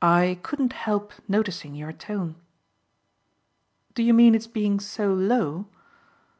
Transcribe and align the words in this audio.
"I 0.00 0.38
couldn't 0.44 0.72
help 0.72 1.12
noticing 1.26 1.74
your 1.74 1.92
tone." 1.92 2.36
"Do 3.96 4.04
you 4.04 4.14
mean 4.14 4.36
its 4.36 4.46
being 4.46 4.78
so 4.78 5.12
low?" 5.12 5.66